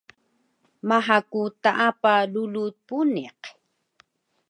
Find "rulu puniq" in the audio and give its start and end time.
2.33-3.39